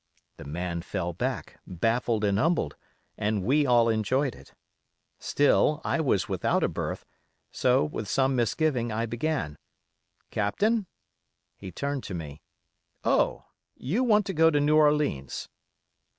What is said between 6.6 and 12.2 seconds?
a berth, so, with some misgiving, I began: 'Captain?' He turned to